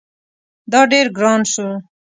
[0.71, 1.67] دا ډیر ګران شو